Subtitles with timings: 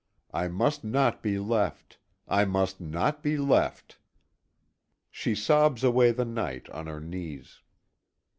[0.33, 3.99] I must not be left; I must not be left!"
[5.11, 7.59] She sobs away the night on her knees.